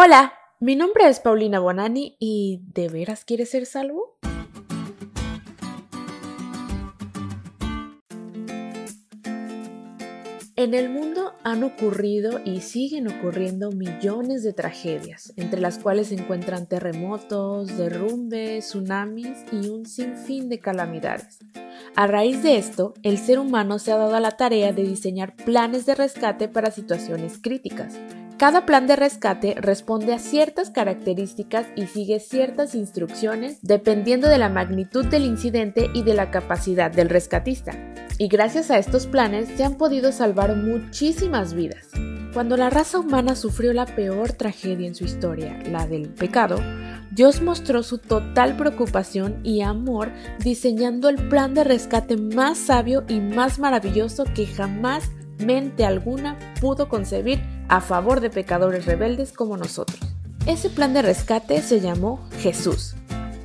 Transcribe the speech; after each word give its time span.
Hola, 0.00 0.34
mi 0.60 0.76
nombre 0.76 1.08
es 1.08 1.18
Paulina 1.18 1.58
Bonani 1.58 2.16
y 2.20 2.62
¿de 2.72 2.88
veras 2.88 3.24
quieres 3.24 3.50
ser 3.50 3.66
salvo? 3.66 4.16
En 10.54 10.74
el 10.74 10.88
mundo 10.88 11.32
han 11.42 11.64
ocurrido 11.64 12.38
y 12.44 12.60
siguen 12.60 13.08
ocurriendo 13.08 13.72
millones 13.72 14.44
de 14.44 14.52
tragedias, 14.52 15.32
entre 15.34 15.60
las 15.60 15.80
cuales 15.80 16.08
se 16.08 16.14
encuentran 16.14 16.68
terremotos, 16.68 17.76
derrumbes, 17.76 18.68
tsunamis 18.68 19.46
y 19.50 19.68
un 19.68 19.84
sinfín 19.84 20.48
de 20.48 20.60
calamidades. 20.60 21.40
A 21.96 22.06
raíz 22.06 22.44
de 22.44 22.56
esto, 22.56 22.94
el 23.02 23.18
ser 23.18 23.40
humano 23.40 23.80
se 23.80 23.90
ha 23.90 23.96
dado 23.96 24.14
a 24.14 24.20
la 24.20 24.36
tarea 24.36 24.72
de 24.72 24.84
diseñar 24.84 25.34
planes 25.34 25.86
de 25.86 25.96
rescate 25.96 26.46
para 26.46 26.70
situaciones 26.70 27.40
críticas, 27.42 27.98
cada 28.38 28.64
plan 28.64 28.86
de 28.86 28.94
rescate 28.94 29.56
responde 29.58 30.14
a 30.14 30.20
ciertas 30.20 30.70
características 30.70 31.66
y 31.74 31.86
sigue 31.86 32.20
ciertas 32.20 32.76
instrucciones 32.76 33.58
dependiendo 33.62 34.28
de 34.28 34.38
la 34.38 34.48
magnitud 34.48 35.04
del 35.06 35.24
incidente 35.24 35.90
y 35.92 36.04
de 36.04 36.14
la 36.14 36.30
capacidad 36.30 36.88
del 36.88 37.08
rescatista. 37.08 37.72
Y 38.16 38.28
gracias 38.28 38.70
a 38.70 38.78
estos 38.78 39.08
planes 39.08 39.48
se 39.56 39.64
han 39.64 39.74
podido 39.74 40.12
salvar 40.12 40.54
muchísimas 40.54 41.52
vidas. 41.52 41.88
Cuando 42.32 42.56
la 42.56 42.70
raza 42.70 43.00
humana 43.00 43.34
sufrió 43.34 43.72
la 43.72 43.86
peor 43.86 44.30
tragedia 44.30 44.86
en 44.86 44.94
su 44.94 45.04
historia, 45.04 45.58
la 45.68 45.88
del 45.88 46.08
pecado, 46.08 46.62
Dios 47.10 47.42
mostró 47.42 47.82
su 47.82 47.98
total 47.98 48.56
preocupación 48.56 49.40
y 49.42 49.62
amor 49.62 50.12
diseñando 50.38 51.08
el 51.08 51.28
plan 51.28 51.54
de 51.54 51.64
rescate 51.64 52.16
más 52.16 52.56
sabio 52.56 53.04
y 53.08 53.18
más 53.18 53.58
maravilloso 53.58 54.22
que 54.32 54.46
jamás 54.46 55.10
mente 55.44 55.84
alguna 55.84 56.38
pudo 56.60 56.88
concebir 56.88 57.57
a 57.68 57.80
favor 57.80 58.20
de 58.20 58.30
pecadores 58.30 58.86
rebeldes 58.86 59.32
como 59.32 59.56
nosotros. 59.56 60.00
Ese 60.46 60.70
plan 60.70 60.94
de 60.94 61.02
rescate 61.02 61.60
se 61.60 61.80
llamó 61.80 62.26
Jesús. 62.40 62.94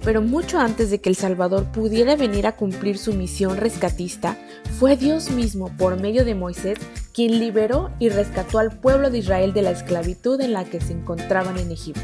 Pero 0.04 0.22
mucho 0.22 0.60
antes 0.60 0.90
de 0.90 1.00
que 1.00 1.10
el 1.10 1.16
Salvador 1.16 1.66
pudiera 1.72 2.16
venir 2.16 2.46
a 2.48 2.56
cumplir 2.56 2.98
su 2.98 3.14
misión 3.14 3.58
rescatista, 3.58 4.38
fue 4.80 4.98
Dios 4.98 5.32
mismo, 5.32 5.70
por 5.78 6.00
medio 6.00 6.26
de 6.26 6.36
Moisés, 6.36 6.78
quien 7.14 7.40
liberó 7.40 7.92
y 8.00 8.10
rescató 8.10 8.60
al 8.60 8.78
pueblo 8.78 9.10
de 9.10 9.20
Israel 9.20 9.54
de 9.54 9.62
la 9.62 9.72
esclavitud 9.72 10.40
en 10.42 10.54
la 10.54 10.66
que 10.66 10.82
se 10.82 10.94
encontraban 10.94 11.58
en 11.58 11.72
Egipto. 11.72 12.02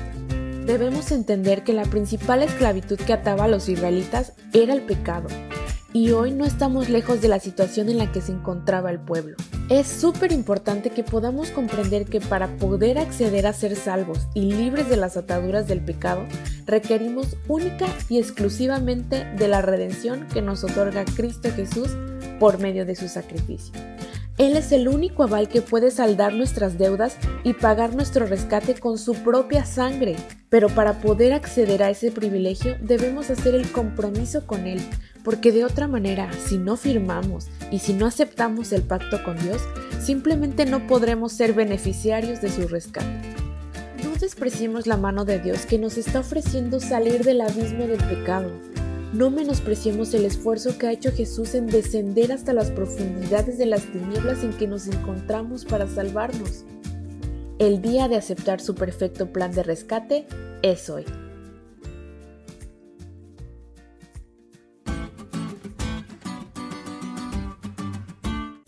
Debemos 0.66 1.12
entender 1.12 1.64
que 1.64 1.74
la 1.74 1.84
principal 1.84 2.44
esclavitud 2.44 2.98
que 2.98 3.14
ataba 3.14 3.46
a 3.46 3.48
los 3.48 3.68
israelitas 3.68 4.34
era 4.54 4.74
el 4.74 4.82
pecado, 4.82 5.28
y 5.92 6.12
hoy 6.12 6.32
no 6.32 6.46
estamos 6.46 6.90
lejos 6.90 7.22
de 7.22 7.28
la 7.28 7.40
situación 7.40 7.90
en 7.90 7.98
la 7.98 8.12
que 8.12 8.22
se 8.22 8.32
encontraba 8.32 8.92
el 8.92 9.00
pueblo. 9.00 9.36
Es 9.70 9.88
súper 9.88 10.32
importante 10.32 10.90
que 10.92 11.04
podamos 11.04 11.50
comprender 11.50 12.06
que 12.06 12.22
para 12.22 12.58
poder 12.58 12.98
acceder 12.98 13.48
a 13.48 13.54
ser 13.54 13.76
salvos 13.76 14.28
y 14.34 14.54
libres 14.54 14.90
de 14.90 14.98
las 14.98 15.18
ataduras 15.18 15.68
del 15.68 15.84
pecado, 15.84 16.26
requerimos 16.66 17.38
única 17.48 17.88
y 18.08 18.20
exclusivamente 18.20 19.26
de 19.38 19.48
la 19.48 19.62
redención 19.62 20.28
que 20.28 20.42
nos 20.42 20.64
otorga 20.64 21.06
Cristo 21.06 21.50
Jesús 21.56 21.90
por 22.40 22.60
medio 22.60 22.86
de 22.86 22.96
su 22.96 23.08
sacrificio. 23.08 23.74
Él 24.40 24.56
es 24.56 24.72
el 24.72 24.88
único 24.88 25.24
aval 25.24 25.50
que 25.50 25.62
puede 25.62 25.92
saldar 25.92 26.34
nuestras 26.34 26.78
deudas 26.78 27.18
y 27.44 27.54
pagar 27.54 27.94
nuestro 27.94 28.26
rescate 28.26 28.74
con 28.74 28.98
su 28.98 29.14
propia 29.16 29.66
sangre. 29.66 30.16
Pero 30.48 30.70
para 30.70 31.02
poder 31.02 31.34
acceder 31.34 31.84
a 31.84 31.90
ese 31.90 32.10
privilegio 32.10 32.78
debemos 32.82 33.30
hacer 33.30 33.54
el 33.54 33.70
compromiso 33.70 34.48
con 34.48 34.66
Él, 34.66 34.80
porque 35.24 35.52
de 35.52 35.66
otra 35.66 35.88
manera, 35.88 36.30
si 36.48 36.58
no 36.58 36.78
firmamos 36.78 37.48
y 37.72 37.80
si 37.80 37.94
no 37.94 38.06
aceptamos 38.06 38.72
el 38.72 38.84
pacto 38.84 39.24
con 39.24 39.38
Dios, 39.38 39.62
simplemente 40.02 40.66
no 40.66 40.88
podremos 40.88 41.34
ser 41.34 41.54
beneficiarios 41.54 42.42
de 42.42 42.50
su 42.50 42.68
rescate. 42.68 43.36
No 44.04 44.16
despreciemos 44.20 44.88
la 44.88 44.98
mano 44.98 45.26
de 45.26 45.40
Dios 45.40 45.66
que 45.66 45.78
nos 45.78 45.98
está 45.98 46.20
ofreciendo 46.20 46.80
salir 46.80 47.24
del 47.24 47.42
abismo 47.42 47.86
del 47.86 48.04
pecado. 48.04 48.52
No 49.14 49.32
menospreciemos 49.32 50.14
el 50.14 50.26
esfuerzo 50.26 50.78
que 50.78 50.88
ha 50.88 50.92
hecho 50.92 51.12
Jesús 51.12 51.56
en 51.56 51.68
descender 51.68 52.32
hasta 52.32 52.54
las 52.54 52.72
profundidades 52.72 53.58
de 53.58 53.66
las 53.66 53.84
tinieblas 53.84 54.44
en 54.44 54.54
que 54.54 54.68
nos 54.68 54.88
encontramos 54.88 55.66
para 55.66 55.88
salvarnos. 55.88 56.64
El 57.58 57.82
día 57.82 58.08
de 58.08 58.16
aceptar 58.16 58.62
su 58.62 58.76
perfecto 58.76 59.34
plan 59.34 59.52
de 59.52 59.64
rescate 59.64 60.28
es 60.62 60.90
hoy. 60.90 61.06